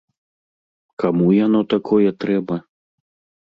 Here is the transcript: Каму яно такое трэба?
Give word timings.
Каму 1.03 1.27
яно 1.45 1.61
такое 1.75 2.09
трэба? 2.25 2.59